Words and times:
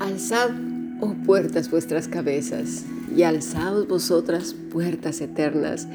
Alzad, 0.00 0.50
oh 1.00 1.14
puertas, 1.26 1.70
vuestras 1.70 2.08
cabezas, 2.08 2.86
y 3.14 3.24
alzaos 3.24 3.86
vosotras 3.86 4.54
puertas 4.72 5.20
eternas, 5.20 5.86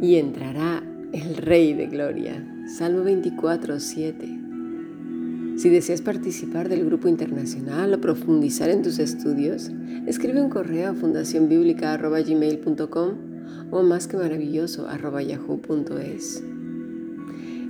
y 0.00 0.16
entrará 0.16 0.82
el 1.12 1.36
Rey 1.36 1.74
de 1.74 1.86
Gloria. 1.86 2.42
Salmo 2.66 3.04
24, 3.04 3.78
7. 3.78 4.43
Si 5.56 5.68
deseas 5.68 6.02
participar 6.02 6.68
del 6.68 6.84
grupo 6.84 7.06
internacional 7.06 7.94
o 7.94 8.00
profundizar 8.00 8.70
en 8.70 8.82
tus 8.82 8.98
estudios, 8.98 9.70
escribe 10.04 10.40
un 10.40 10.50
correo 10.50 10.90
a 10.90 10.94
fundacionbiblica.gmail.com 10.94 13.10
o 13.70 13.84
más 13.84 14.08
que 14.08 14.16
maravilloso 14.16 14.88
yahoo.es. 14.88 16.42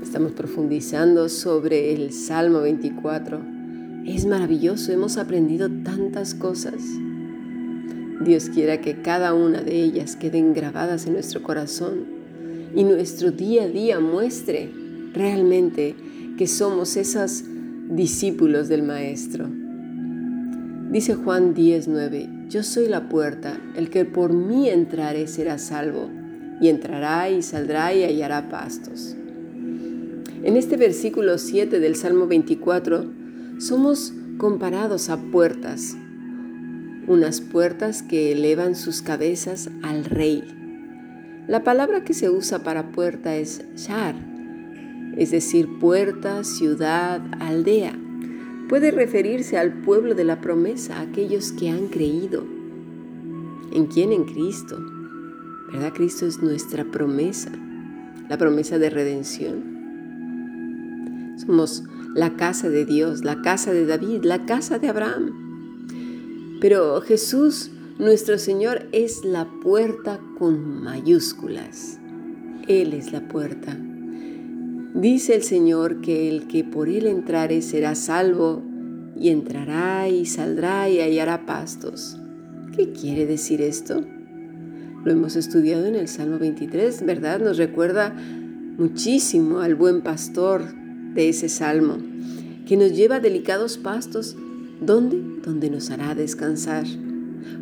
Estamos 0.02 0.32
profundizando 0.32 1.28
sobre 1.28 1.92
el 1.92 2.10
Salmo 2.12 2.62
24. 2.62 3.42
Es 4.06 4.24
maravilloso, 4.24 4.90
hemos 4.90 5.18
aprendido 5.18 5.68
tantas 5.82 6.32
cosas. 6.34 6.82
Dios 8.24 8.48
quiera 8.48 8.80
que 8.80 9.02
cada 9.02 9.34
una 9.34 9.60
de 9.60 9.82
ellas 9.82 10.16
queden 10.16 10.54
grabadas 10.54 11.06
en 11.06 11.12
nuestro 11.12 11.42
corazón 11.42 12.06
y 12.74 12.82
nuestro 12.84 13.30
día 13.30 13.64
a 13.64 13.68
día 13.68 14.00
muestre 14.00 14.70
realmente 15.12 15.94
que 16.38 16.46
somos 16.46 16.96
esas 16.96 17.44
discípulos 17.94 18.68
del 18.68 18.82
Maestro. 18.82 19.48
Dice 20.90 21.14
Juan 21.14 21.54
10:9, 21.54 22.48
Yo 22.48 22.64
soy 22.64 22.88
la 22.88 23.08
puerta, 23.08 23.60
el 23.76 23.88
que 23.88 24.04
por 24.04 24.32
mí 24.32 24.68
entrare 24.68 25.28
será 25.28 25.58
salvo, 25.58 26.10
y 26.60 26.68
entrará 26.68 27.30
y 27.30 27.42
saldrá 27.42 27.94
y 27.94 28.02
hallará 28.02 28.48
pastos. 28.48 29.14
En 30.42 30.56
este 30.56 30.76
versículo 30.76 31.38
7 31.38 31.78
del 31.78 31.94
Salmo 31.94 32.26
24 32.26 33.10
somos 33.58 34.12
comparados 34.38 35.08
a 35.08 35.16
puertas, 35.16 35.96
unas 37.06 37.40
puertas 37.40 38.02
que 38.02 38.32
elevan 38.32 38.74
sus 38.74 39.02
cabezas 39.02 39.70
al 39.82 40.04
Rey. 40.04 40.42
La 41.46 41.62
palabra 41.62 42.02
que 42.02 42.14
se 42.14 42.28
usa 42.28 42.64
para 42.64 42.90
puerta 42.90 43.36
es 43.36 43.62
shar, 43.76 44.33
es 45.16 45.30
decir, 45.30 45.68
puerta, 45.78 46.44
ciudad, 46.44 47.22
aldea. 47.40 47.98
Puede 48.68 48.90
referirse 48.90 49.58
al 49.58 49.72
pueblo 49.82 50.14
de 50.14 50.24
la 50.24 50.40
promesa, 50.40 51.00
aquellos 51.00 51.52
que 51.52 51.70
han 51.70 51.88
creído. 51.88 52.44
¿En 53.72 53.86
quién? 53.86 54.12
En 54.12 54.24
Cristo. 54.24 54.78
¿Verdad? 55.72 55.92
Cristo 55.92 56.26
es 56.26 56.42
nuestra 56.42 56.84
promesa, 56.84 57.50
la 58.28 58.38
promesa 58.38 58.78
de 58.78 58.90
redención. 58.90 59.74
Somos 61.36 61.84
la 62.14 62.36
casa 62.36 62.68
de 62.70 62.84
Dios, 62.84 63.24
la 63.24 63.42
casa 63.42 63.72
de 63.72 63.86
David, 63.86 64.24
la 64.24 64.46
casa 64.46 64.78
de 64.78 64.88
Abraham. 64.88 65.32
Pero 66.60 67.00
Jesús, 67.00 67.70
nuestro 67.98 68.38
Señor, 68.38 68.88
es 68.92 69.24
la 69.24 69.46
puerta 69.60 70.20
con 70.38 70.82
mayúsculas. 70.82 71.98
Él 72.68 72.94
es 72.94 73.12
la 73.12 73.28
puerta. 73.28 73.76
Dice 74.94 75.34
el 75.34 75.42
Señor 75.42 76.00
que 76.00 76.28
el 76.28 76.46
que 76.46 76.62
por 76.62 76.88
él 76.88 77.08
entrare 77.08 77.62
será 77.62 77.96
salvo, 77.96 78.62
y 79.16 79.30
entrará 79.30 80.08
y 80.08 80.24
saldrá 80.24 80.88
y 80.88 81.00
hallará 81.00 81.46
pastos. 81.46 82.16
¿Qué 82.76 82.92
quiere 82.92 83.26
decir 83.26 83.60
esto? 83.60 84.02
Lo 85.04 85.10
hemos 85.10 85.34
estudiado 85.34 85.86
en 85.86 85.96
el 85.96 86.06
Salmo 86.06 86.38
23, 86.38 87.04
¿verdad? 87.04 87.40
Nos 87.40 87.58
recuerda 87.58 88.14
muchísimo 88.78 89.60
al 89.60 89.74
buen 89.74 90.02
pastor 90.02 90.62
de 91.14 91.28
ese 91.28 91.48
salmo, 91.48 91.98
que 92.66 92.76
nos 92.76 92.92
lleva 92.92 93.18
delicados 93.18 93.78
pastos. 93.78 94.36
¿Dónde? 94.80 95.20
Donde 95.44 95.70
nos 95.70 95.90
hará 95.90 96.14
descansar. 96.14 96.84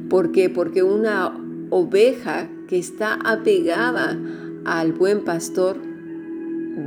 ¿Por 0.08 0.32
qué? 0.32 0.50
Porque 0.50 0.82
una 0.82 1.32
oveja 1.70 2.48
que 2.68 2.78
está 2.78 3.14
apegada 3.14 4.18
al 4.64 4.92
buen 4.92 5.24
pastor 5.24 5.91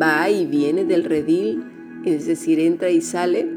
va 0.01 0.29
y 0.29 0.46
viene 0.46 0.85
del 0.85 1.03
redil, 1.03 1.63
es 2.06 2.25
decir, 2.25 2.59
entra 2.59 2.90
y 2.90 3.01
sale, 3.01 3.47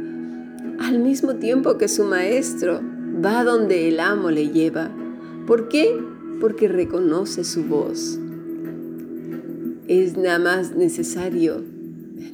al 0.79 0.99
mismo 0.99 1.37
tiempo 1.37 1.77
que 1.79 1.89
su 1.89 2.05
maestro 2.05 2.81
va 3.25 3.45
donde 3.45 3.89
el 3.89 4.01
amo 4.01 4.31
le 4.31 4.49
lleva. 4.51 4.91
¿Por 5.47 5.69
qué? 5.69 5.99
Porque 6.41 6.69
reconoce 6.69 7.45
su 7.45 7.65
voz. 7.65 8.19
Es 9.89 10.17
nada 10.17 10.39
más 10.39 10.77
necesario 10.77 11.63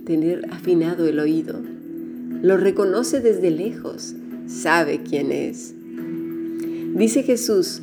tener 0.05 0.47
afinado 0.51 1.07
el 1.07 1.19
oído. 1.19 1.61
Lo 2.43 2.57
reconoce 2.57 3.21
desde 3.21 3.51
lejos, 3.51 4.15
sabe 4.47 5.01
quién 5.03 5.33
es. 5.33 5.75
Dice 6.95 7.23
Jesús, 7.23 7.81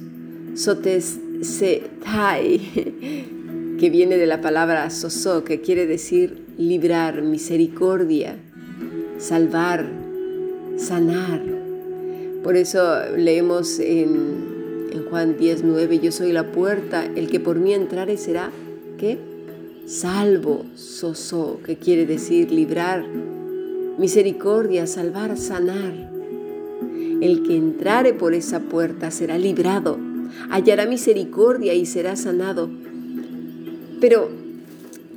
Sotestai, 0.54 1.42
que 3.82 3.90
viene 3.90 4.18
de 4.18 4.28
la 4.28 4.42
palabra 4.42 4.92
sosó, 4.92 5.44
que 5.44 5.60
quiere 5.60 5.88
decir 5.88 6.44
librar, 6.60 7.24
misericordia, 7.24 8.36
salvar, 9.18 9.90
sanar. 10.78 11.42
Por 12.44 12.58
eso 12.58 12.80
leemos 13.18 13.80
en, 13.80 14.90
en 14.94 15.04
Juan 15.10 15.36
10, 15.36 15.64
9, 15.64 15.98
yo 15.98 16.12
soy 16.12 16.32
la 16.32 16.52
puerta, 16.52 17.06
el 17.16 17.28
que 17.28 17.40
por 17.40 17.58
mí 17.58 17.74
entrare 17.74 18.18
será, 18.18 18.52
¿qué? 19.00 19.18
Salvo, 19.88 20.64
sosó, 20.76 21.60
que 21.66 21.78
quiere 21.78 22.06
decir 22.06 22.52
librar, 22.52 23.04
misericordia, 23.98 24.86
salvar, 24.86 25.38
sanar. 25.38 26.12
El 27.20 27.42
que 27.42 27.58
entrare 27.58 28.14
por 28.14 28.36
esa 28.36 28.60
puerta 28.60 29.10
será 29.10 29.40
librado, 29.40 29.98
hallará 30.52 30.86
misericordia 30.86 31.74
y 31.74 31.88
será 31.88 32.16
sanado. 32.16 32.70
Pero, 34.02 34.30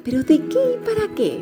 pero 0.05 0.23
¿de 0.23 0.41
qué 0.43 0.59
y 0.75 0.85
para 0.85 1.15
qué? 1.15 1.41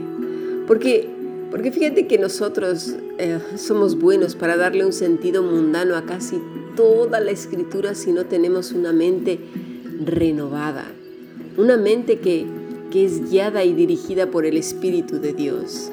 Porque, 0.68 1.08
porque 1.50 1.72
fíjate 1.72 2.06
que 2.06 2.16
nosotros 2.16 2.94
eh, 3.18 3.40
somos 3.56 3.98
buenos 3.98 4.36
para 4.36 4.56
darle 4.56 4.86
un 4.86 4.92
sentido 4.92 5.42
mundano 5.42 5.96
a 5.96 6.06
casi 6.06 6.40
toda 6.76 7.18
la 7.18 7.32
escritura 7.32 7.96
si 7.96 8.12
no 8.12 8.26
tenemos 8.26 8.70
una 8.70 8.92
mente 8.92 9.40
renovada, 10.04 10.86
una 11.58 11.76
mente 11.76 12.20
que, 12.20 12.46
que 12.92 13.04
es 13.04 13.28
guiada 13.28 13.64
y 13.64 13.72
dirigida 13.72 14.30
por 14.30 14.46
el 14.46 14.56
Espíritu 14.56 15.18
de 15.18 15.32
Dios. 15.32 15.90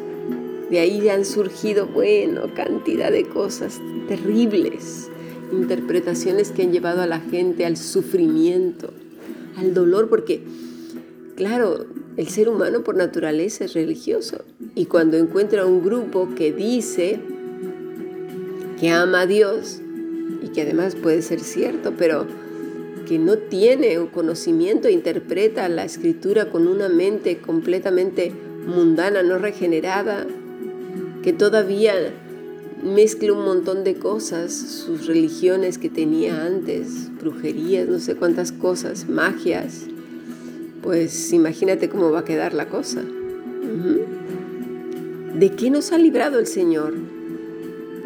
De 0.69 0.79
ahí 0.79 1.09
han 1.09 1.25
surgido, 1.25 1.87
bueno, 1.87 2.43
cantidad 2.53 3.11
de 3.11 3.23
cosas 3.23 3.81
terribles, 4.07 5.09
interpretaciones 5.51 6.51
que 6.51 6.61
han 6.61 6.71
llevado 6.71 7.01
a 7.01 7.07
la 7.07 7.19
gente 7.19 7.65
al 7.65 7.75
sufrimiento, 7.75 8.93
al 9.57 9.73
dolor, 9.73 10.09
porque 10.09 10.43
Claro, 11.39 11.85
el 12.17 12.27
ser 12.27 12.49
humano 12.49 12.83
por 12.83 12.97
naturaleza 12.97 13.63
es 13.63 13.73
religioso. 13.73 14.43
Y 14.75 14.87
cuando 14.87 15.15
encuentra 15.15 15.65
un 15.65 15.81
grupo 15.81 16.27
que 16.35 16.51
dice 16.51 17.17
que 18.77 18.89
ama 18.89 19.21
a 19.21 19.25
Dios 19.25 19.79
y 20.43 20.49
que 20.49 20.63
además 20.63 20.95
puede 20.95 21.21
ser 21.21 21.39
cierto, 21.39 21.93
pero 21.97 22.25
que 23.07 23.19
no 23.19 23.37
tiene 23.37 23.99
un 23.99 24.07
conocimiento 24.07 24.89
interpreta 24.89 25.69
la 25.69 25.85
escritura 25.85 26.49
con 26.49 26.67
una 26.67 26.89
mente 26.89 27.37
completamente 27.37 28.33
mundana, 28.67 29.23
no 29.23 29.37
regenerada, 29.37 30.27
que 31.23 31.31
todavía 31.31 31.93
mezcla 32.83 33.31
un 33.31 33.45
montón 33.45 33.85
de 33.85 33.95
cosas, 33.95 34.51
sus 34.51 35.07
religiones 35.07 35.77
que 35.77 35.89
tenía 35.89 36.45
antes, 36.45 37.09
brujerías, 37.17 37.87
no 37.87 37.99
sé 37.99 38.15
cuántas 38.15 38.51
cosas, 38.51 39.07
magias, 39.07 39.85
pues 40.81 41.31
imagínate 41.33 41.89
cómo 41.89 42.11
va 42.11 42.19
a 42.19 42.25
quedar 42.25 42.53
la 42.53 42.67
cosa. 42.67 43.03
¿De 45.35 45.51
qué 45.51 45.69
nos 45.69 45.91
ha 45.91 45.97
librado 45.97 46.39
el 46.39 46.47
Señor? 46.47 46.93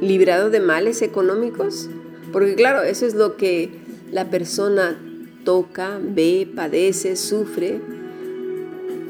¿Librado 0.02 0.50
de 0.50 0.60
males 0.60 1.02
económicos? 1.02 1.90
Porque 2.32 2.56
claro, 2.56 2.84
eso 2.84 3.06
es 3.06 3.16
lo 3.16 3.38
que 3.38 3.70
la 4.12 4.30
persona 4.30 5.00
toca, 5.44 6.00
ve, 6.02 6.48
padece, 6.54 7.16
sufre. 7.16 7.80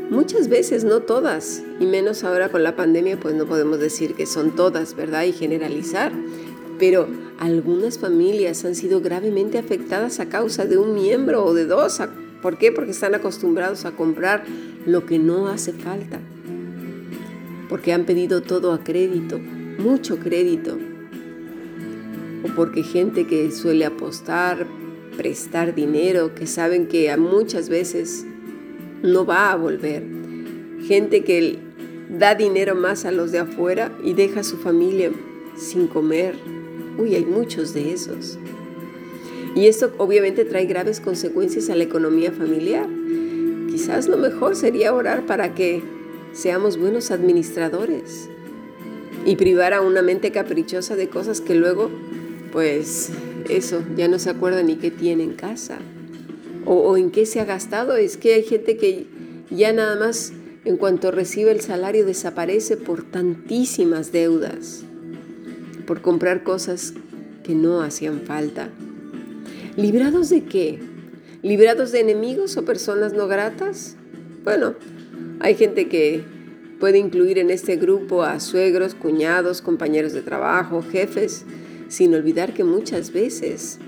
Muchas 0.10 0.48
veces, 0.48 0.83
no 0.83 1.01
todas, 1.01 1.63
y 1.80 1.86
menos 1.86 2.24
ahora 2.24 2.50
con 2.50 2.63
la 2.63 2.75
pandemia, 2.75 3.19
pues 3.19 3.33
no 3.36 3.45
podemos 3.45 3.80
decir 3.80 4.13
que 4.13 4.25
son 4.25 4.56
todas, 4.56 4.95
¿verdad? 4.95 5.24
Y 5.24 5.31
generalizar. 5.31 6.12
Pero 6.77 7.07
algunas 7.39 7.98
familias 7.98 8.63
han 8.65 8.75
sido 8.75 9.01
gravemente 9.01 9.57
afectadas 9.57 10.19
a 10.19 10.30
causa 10.30 10.65
de 10.65 10.77
un 10.77 10.94
miembro 10.94 11.44
o 11.45 11.54
de 11.54 11.65
dos, 11.65 12.00
¿Por 12.43 12.57
qué? 12.57 12.73
Porque 12.73 12.91
están 12.91 13.15
acostumbrados 13.15 13.85
a 13.85 13.93
comprar 13.93 14.43
lo 14.85 15.05
que 15.05 15.17
no 15.17 15.47
hace 15.47 15.71
falta. 15.71 16.19
Porque 17.69 17.93
han 17.93 18.03
pedido 18.03 18.41
todo 18.41 18.73
a 18.73 18.83
crédito, 18.83 19.39
mucho 19.79 20.19
crédito. 20.19 20.77
o 22.43 22.47
porque 22.55 22.83
gente 22.83 23.25
que 23.25 23.49
suele 23.51 23.85
apostar, 23.85 24.67
prestar 25.15 25.73
dinero, 25.73 26.35
que 26.35 26.45
saben 26.45 26.87
que 26.87 27.15
muchas 27.15 27.69
veces 27.69 28.25
no 29.01 29.25
va 29.25 29.53
a 29.53 29.55
volver. 29.55 30.03
Gente 30.85 31.23
que 31.23 31.57
da 32.09 32.35
dinero 32.35 32.75
más 32.75 33.05
a 33.05 33.13
los 33.13 33.31
de 33.31 33.39
afuera 33.39 33.97
y 34.03 34.13
deja 34.13 34.41
a 34.41 34.43
su 34.43 34.57
familia 34.57 35.11
sin 35.55 35.87
comer. 35.87 36.35
Uy, 36.97 37.15
hay 37.15 37.23
muchos 37.23 37.73
de 37.73 37.93
esos. 37.93 38.37
Y 39.55 39.67
esto 39.67 39.94
obviamente 39.97 40.45
trae 40.45 40.65
graves 40.65 41.00
consecuencias 41.00 41.69
a 41.69 41.75
la 41.75 41.83
economía 41.83 42.31
familiar. 42.31 42.88
Quizás 43.69 44.07
lo 44.07 44.17
mejor 44.17 44.55
sería 44.55 44.94
orar 44.94 45.25
para 45.25 45.53
que 45.53 45.83
seamos 46.33 46.77
buenos 46.77 47.11
administradores 47.11 48.29
y 49.25 49.35
privar 49.35 49.73
a 49.73 49.81
una 49.81 50.01
mente 50.01 50.31
caprichosa 50.31 50.95
de 50.95 51.07
cosas 51.07 51.39
que 51.39 51.55
luego, 51.55 51.89
pues 52.51 53.11
eso, 53.50 53.83
ya 53.95 54.07
no 54.07 54.19
se 54.19 54.31
acuerda 54.31 54.63
ni 54.63 54.75
qué 54.75 54.91
tiene 54.91 55.23
en 55.23 55.33
casa 55.33 55.77
o, 56.65 56.73
o 56.75 56.97
en 56.97 57.11
qué 57.11 57.25
se 57.25 57.39
ha 57.39 57.45
gastado. 57.45 57.95
Es 57.95 58.17
que 58.17 58.33
hay 58.33 58.44
gente 58.44 58.77
que 58.77 59.05
ya 59.51 59.71
nada 59.71 59.95
más 59.95 60.33
en 60.65 60.77
cuanto 60.77 61.11
recibe 61.11 61.51
el 61.51 61.61
salario 61.61 62.05
desaparece 62.05 62.77
por 62.77 63.03
tantísimas 63.03 64.11
deudas, 64.11 64.83
por 65.85 66.01
comprar 66.01 66.44
cosas 66.44 66.94
que 67.44 67.53
no 67.53 67.81
hacían 67.81 68.21
falta. 68.21 68.69
¿Librados 69.75 70.29
de 70.29 70.43
qué? 70.43 70.79
¿Librados 71.41 71.91
de 71.91 71.99
enemigos 71.99 72.57
o 72.57 72.65
personas 72.65 73.13
no 73.13 73.27
gratas? 73.27 73.95
Bueno, 74.43 74.75
hay 75.39 75.55
gente 75.55 75.89
que 75.89 76.23
puede 76.79 76.99
incluir 76.99 77.39
en 77.39 77.49
este 77.49 77.75
grupo 77.77 78.21
a 78.21 78.39
suegros, 78.39 78.93
cuñados, 78.93 79.63
compañeros 79.63 80.13
de 80.13 80.21
trabajo, 80.21 80.83
jefes, 80.83 81.45
sin 81.87 82.13
olvidar 82.13 82.53
que 82.53 82.63
muchas 82.63 83.11
veces 83.11 83.79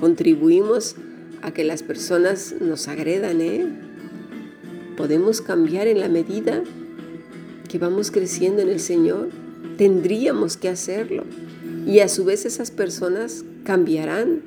contribuimos 0.00 0.96
a 1.40 1.52
que 1.52 1.62
las 1.62 1.84
personas 1.84 2.56
nos 2.60 2.88
agredan, 2.88 3.40
¿eh? 3.40 3.66
Podemos 4.96 5.40
cambiar 5.40 5.86
en 5.86 6.00
la 6.00 6.08
medida 6.08 6.64
que 7.68 7.78
vamos 7.78 8.10
creciendo 8.10 8.60
en 8.60 8.68
el 8.68 8.80
Señor. 8.80 9.28
Tendríamos 9.78 10.56
que 10.56 10.68
hacerlo. 10.68 11.24
Y 11.86 12.00
a 12.00 12.08
su 12.08 12.24
vez 12.24 12.44
esas 12.44 12.72
personas 12.72 13.44
cambiarán. 13.64 14.42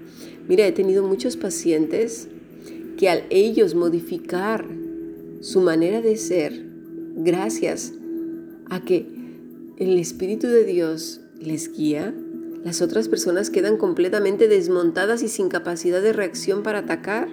Mira, 0.47 0.67
he 0.67 0.71
tenido 0.71 1.03
muchos 1.03 1.37
pacientes 1.37 2.27
que 2.97 3.09
al 3.09 3.23
ellos 3.29 3.75
modificar 3.75 4.65
su 5.41 5.61
manera 5.61 6.01
de 6.01 6.17
ser, 6.17 6.65
gracias 7.15 7.93
a 8.69 8.83
que 8.83 9.05
el 9.77 9.97
Espíritu 9.97 10.47
de 10.47 10.63
Dios 10.63 11.21
les 11.39 11.71
guía, 11.71 12.13
las 12.63 12.81
otras 12.81 13.09
personas 13.09 13.49
quedan 13.49 13.77
completamente 13.77 14.47
desmontadas 14.47 15.21
y 15.21 15.27
sin 15.27 15.49
capacidad 15.49 16.01
de 16.01 16.13
reacción 16.13 16.63
para 16.63 16.79
atacar. 16.79 17.27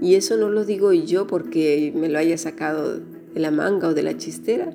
Y 0.00 0.14
eso 0.14 0.36
no 0.36 0.48
lo 0.48 0.64
digo 0.64 0.92
yo 0.92 1.26
porque 1.26 1.92
me 1.94 2.08
lo 2.08 2.18
haya 2.18 2.38
sacado 2.38 3.00
de 3.00 3.40
la 3.40 3.50
manga 3.50 3.88
o 3.88 3.94
de 3.94 4.02
la 4.02 4.16
chistera. 4.16 4.72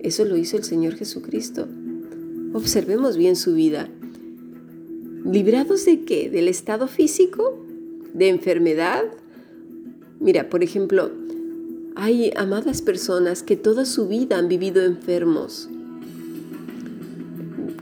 Eso 0.00 0.24
lo 0.24 0.36
hizo 0.36 0.56
el 0.56 0.64
Señor 0.64 0.94
Jesucristo. 0.94 1.68
Observemos 2.54 3.16
bien 3.16 3.36
su 3.36 3.54
vida. 3.54 3.88
¿Librados 5.24 5.84
de 5.84 6.04
qué? 6.04 6.28
¿Del 6.28 6.48
estado 6.48 6.88
físico? 6.88 7.64
¿De 8.12 8.28
enfermedad? 8.28 9.04
Mira, 10.18 10.48
por 10.48 10.64
ejemplo, 10.64 11.10
hay 11.94 12.32
amadas 12.36 12.82
personas 12.82 13.42
que 13.42 13.56
toda 13.56 13.84
su 13.84 14.08
vida 14.08 14.36
han 14.36 14.48
vivido 14.48 14.82
enfermos. 14.82 15.68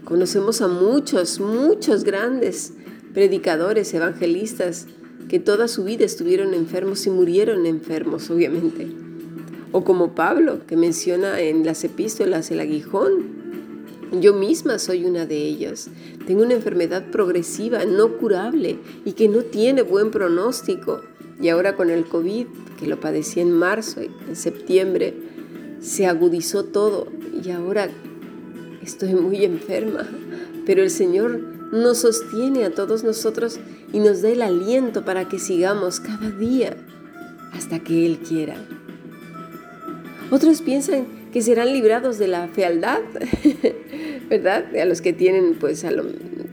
Conocemos 0.04 0.60
a 0.60 0.68
muchos, 0.68 1.40
muchos 1.40 2.04
grandes 2.04 2.74
predicadores, 3.14 3.94
evangelistas, 3.94 4.86
que 5.28 5.38
toda 5.38 5.68
su 5.68 5.84
vida 5.84 6.04
estuvieron 6.04 6.52
enfermos 6.52 7.06
y 7.06 7.10
murieron 7.10 7.64
enfermos, 7.64 8.28
obviamente. 8.30 8.88
O 9.72 9.84
como 9.84 10.14
Pablo, 10.14 10.66
que 10.66 10.76
menciona 10.76 11.40
en 11.40 11.64
las 11.64 11.84
epístolas 11.84 12.50
el 12.50 12.60
aguijón, 12.60 13.40
yo 14.20 14.34
misma 14.34 14.80
soy 14.80 15.04
una 15.04 15.24
de 15.26 15.36
ellas. 15.36 15.88
Tengo 16.30 16.44
una 16.44 16.54
enfermedad 16.54 17.06
progresiva, 17.10 17.84
no 17.86 18.16
curable 18.18 18.78
y 19.04 19.14
que 19.14 19.26
no 19.26 19.42
tiene 19.42 19.82
buen 19.82 20.12
pronóstico. 20.12 21.00
Y 21.42 21.48
ahora 21.48 21.74
con 21.74 21.90
el 21.90 22.04
COVID, 22.06 22.46
que 22.78 22.86
lo 22.86 23.00
padecí 23.00 23.40
en 23.40 23.50
marzo 23.50 24.00
y 24.00 24.12
en 24.28 24.36
septiembre, 24.36 25.12
se 25.80 26.06
agudizó 26.06 26.66
todo 26.66 27.08
y 27.44 27.50
ahora 27.50 27.88
estoy 28.80 29.16
muy 29.16 29.44
enferma. 29.44 30.08
Pero 30.66 30.84
el 30.84 30.90
Señor 30.90 31.40
nos 31.72 31.98
sostiene 31.98 32.64
a 32.64 32.76
todos 32.76 33.02
nosotros 33.02 33.58
y 33.92 33.98
nos 33.98 34.22
da 34.22 34.28
el 34.28 34.42
aliento 34.42 35.04
para 35.04 35.28
que 35.28 35.40
sigamos 35.40 35.98
cada 35.98 36.30
día 36.30 36.76
hasta 37.52 37.80
que 37.80 38.06
Él 38.06 38.20
quiera. 38.20 38.54
Otros 40.30 40.62
piensan 40.62 41.06
que 41.32 41.42
serán 41.42 41.72
librados 41.72 42.18
de 42.18 42.28
la 42.28 42.46
fealdad, 42.46 43.00
¿verdad? 44.30 44.64
A 44.76 44.84
los 44.84 45.00
que 45.00 45.12
tienen 45.12 45.56
pues 45.58 45.84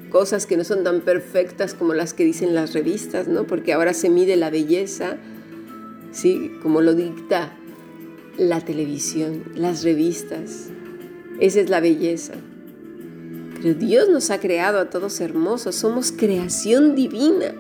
cosas 0.09 0.47
que 0.47 0.57
no 0.57 0.63
son 0.63 0.83
tan 0.83 1.01
perfectas 1.01 1.75
como 1.75 1.93
las 1.93 2.15
que 2.15 2.25
dicen 2.25 2.55
las 2.55 2.73
revistas, 2.73 3.27
¿no? 3.27 3.45
Porque 3.45 3.71
ahora 3.71 3.93
se 3.93 4.09
mide 4.09 4.35
la 4.35 4.49
belleza, 4.49 5.17
¿sí? 6.11 6.51
Como 6.63 6.81
lo 6.81 6.95
dicta 6.95 7.53
la 8.37 8.61
televisión, 8.61 9.43
las 9.55 9.83
revistas. 9.83 10.69
Esa 11.39 11.61
es 11.61 11.69
la 11.69 11.79
belleza. 11.79 12.33
Pero 13.61 13.75
Dios 13.75 14.09
nos 14.09 14.31
ha 14.31 14.39
creado 14.39 14.79
a 14.79 14.89
todos 14.89 15.21
hermosos, 15.21 15.75
somos 15.75 16.11
creación 16.11 16.95
divina. 16.95 17.53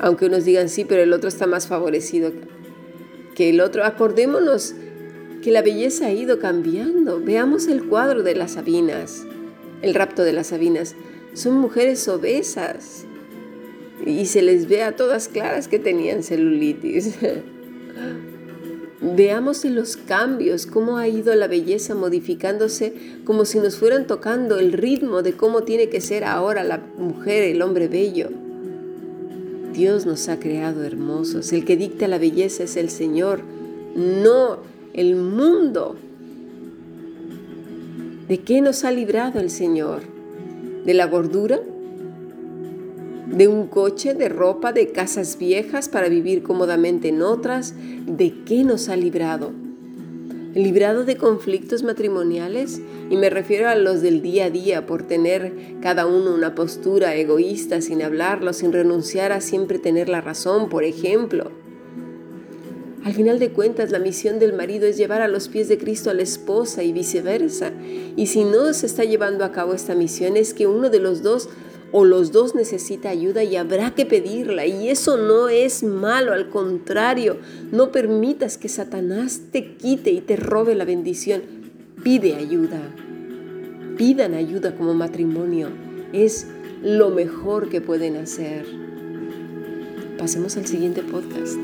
Aunque 0.00 0.26
unos 0.26 0.44
digan 0.44 0.68
sí, 0.68 0.84
pero 0.84 1.00
el 1.00 1.12
otro 1.12 1.28
está 1.28 1.46
más 1.46 1.68
favorecido 1.68 2.32
que 3.36 3.50
el 3.50 3.60
otro. 3.60 3.84
Acordémonos 3.84 4.74
que 5.44 5.50
la 5.50 5.60
belleza 5.60 6.06
ha 6.06 6.12
ido 6.12 6.38
cambiando. 6.38 7.20
Veamos 7.20 7.68
el 7.68 7.84
cuadro 7.84 8.22
de 8.22 8.34
las 8.34 8.52
Sabinas, 8.52 9.26
el 9.82 9.92
rapto 9.92 10.24
de 10.24 10.32
las 10.32 10.46
Sabinas. 10.46 10.96
Son 11.34 11.58
mujeres 11.58 12.08
obesas 12.08 13.04
y 14.06 14.24
se 14.24 14.40
les 14.40 14.68
ve 14.68 14.82
a 14.82 14.96
todas 14.96 15.28
claras 15.28 15.68
que 15.68 15.78
tenían 15.78 16.22
celulitis. 16.22 17.16
Veamos 19.02 19.66
en 19.66 19.74
los 19.74 19.98
cambios, 19.98 20.64
cómo 20.64 20.96
ha 20.96 21.08
ido 21.08 21.34
la 21.34 21.46
belleza 21.46 21.94
modificándose, 21.94 22.94
como 23.26 23.44
si 23.44 23.58
nos 23.58 23.76
fueran 23.76 24.06
tocando 24.06 24.58
el 24.58 24.72
ritmo 24.72 25.20
de 25.20 25.34
cómo 25.34 25.64
tiene 25.64 25.90
que 25.90 26.00
ser 26.00 26.24
ahora 26.24 26.64
la 26.64 26.78
mujer, 26.96 27.44
el 27.44 27.60
hombre 27.60 27.88
bello. 27.88 28.30
Dios 29.74 30.06
nos 30.06 30.26
ha 30.30 30.40
creado 30.40 30.84
hermosos. 30.84 31.52
El 31.52 31.66
que 31.66 31.76
dicta 31.76 32.08
la 32.08 32.16
belleza 32.16 32.62
es 32.62 32.76
el 32.78 32.88
Señor, 32.88 33.42
no 33.94 34.73
el 34.94 35.16
mundo. 35.16 35.96
¿De 38.28 38.38
qué 38.38 38.62
nos 38.62 38.84
ha 38.84 38.90
librado 38.90 39.40
el 39.40 39.50
Señor? 39.50 40.02
¿De 40.86 40.94
la 40.94 41.06
gordura? 41.06 41.60
¿De 43.26 43.48
un 43.48 43.66
coche, 43.66 44.14
de 44.14 44.28
ropa, 44.28 44.72
de 44.72 44.92
casas 44.92 45.36
viejas 45.36 45.88
para 45.88 46.08
vivir 46.08 46.42
cómodamente 46.42 47.08
en 47.08 47.22
otras? 47.22 47.74
¿De 48.06 48.32
qué 48.44 48.64
nos 48.64 48.88
ha 48.88 48.96
librado? 48.96 49.52
librado 50.54 51.04
de 51.04 51.16
conflictos 51.16 51.82
matrimoniales 51.82 52.80
y 53.10 53.16
me 53.16 53.28
refiero 53.28 53.68
a 53.68 53.74
los 53.74 54.02
del 54.02 54.22
día 54.22 54.44
a 54.44 54.50
día 54.50 54.86
por 54.86 55.02
tener 55.02 55.52
cada 55.82 56.06
uno 56.06 56.32
una 56.32 56.54
postura 56.54 57.16
egoísta 57.16 57.80
sin 57.80 58.02
hablarlo, 58.02 58.52
sin 58.52 58.72
renunciar 58.72 59.32
a 59.32 59.40
siempre 59.40 59.80
tener 59.80 60.08
la 60.08 60.20
razón, 60.20 60.68
por 60.68 60.84
ejemplo. 60.84 61.50
Al 63.04 63.12
final 63.12 63.38
de 63.38 63.50
cuentas, 63.50 63.90
la 63.90 63.98
misión 63.98 64.38
del 64.38 64.54
marido 64.54 64.86
es 64.86 64.96
llevar 64.96 65.20
a 65.20 65.28
los 65.28 65.48
pies 65.48 65.68
de 65.68 65.76
Cristo 65.76 66.08
a 66.08 66.14
la 66.14 66.22
esposa 66.22 66.82
y 66.82 66.92
viceversa. 66.92 67.70
Y 68.16 68.28
si 68.28 68.44
no 68.44 68.72
se 68.72 68.86
está 68.86 69.04
llevando 69.04 69.44
a 69.44 69.52
cabo 69.52 69.74
esta 69.74 69.94
misión, 69.94 70.38
es 70.38 70.54
que 70.54 70.66
uno 70.66 70.88
de 70.88 71.00
los 71.00 71.22
dos 71.22 71.50
o 71.92 72.06
los 72.06 72.32
dos 72.32 72.54
necesita 72.54 73.10
ayuda 73.10 73.44
y 73.44 73.56
habrá 73.56 73.94
que 73.94 74.06
pedirla. 74.06 74.64
Y 74.64 74.88
eso 74.88 75.18
no 75.18 75.50
es 75.50 75.82
malo, 75.82 76.32
al 76.32 76.48
contrario, 76.48 77.36
no 77.70 77.92
permitas 77.92 78.56
que 78.56 78.70
Satanás 78.70 79.42
te 79.52 79.76
quite 79.76 80.10
y 80.10 80.22
te 80.22 80.36
robe 80.36 80.74
la 80.74 80.86
bendición. 80.86 81.42
Pide 82.02 82.36
ayuda. 82.36 82.80
Pidan 83.98 84.32
ayuda 84.32 84.74
como 84.76 84.94
matrimonio. 84.94 85.68
Es 86.14 86.46
lo 86.82 87.10
mejor 87.10 87.68
que 87.68 87.82
pueden 87.82 88.16
hacer. 88.16 88.64
Pasemos 90.16 90.56
al 90.56 90.66
siguiente 90.66 91.02
podcast. 91.02 91.58